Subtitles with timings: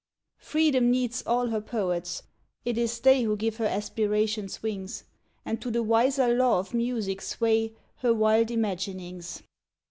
[0.39, 2.23] Freedom needs all her poets:
[2.65, 5.03] it is they Who give her aspirations wings,
[5.45, 9.43] And to the wiser law of music sway Her wild imaginings.